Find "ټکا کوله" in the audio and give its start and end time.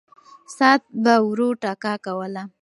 1.61-2.43